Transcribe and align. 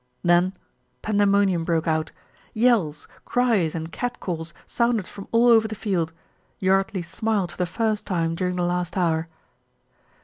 Then 0.23 0.53
pandemonium 1.03 1.63
broke 1.63 1.87
out. 1.87 2.11
Yells, 2.55 3.07
cries, 3.23 3.75
and 3.75 3.91
cat 3.91 4.19
calls 4.19 4.51
sounded 4.65 5.07
from 5.07 5.27
all 5.31 5.45
over 5.47 5.67
the 5.67 5.75
field. 5.75 6.11
Yardley 6.57 7.03
smiled 7.03 7.51
for 7.51 7.57
the 7.59 7.67
first 7.67 8.07
time 8.07 8.33
during 8.33 8.55
the 8.55 8.63
last 8.63 8.97
hour. 8.97 9.27